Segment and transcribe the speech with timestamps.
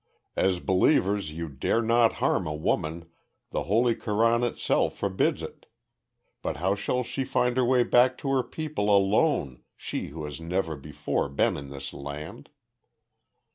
[0.35, 3.05] "As believers you dare not harm a woman,
[3.51, 5.67] the holy Koran itself forbids it.
[6.41, 10.41] But how shall she find her way back to her people alone, she who has
[10.41, 12.49] never before been in this land?"